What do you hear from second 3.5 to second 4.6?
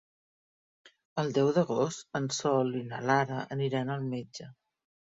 aniran al metge.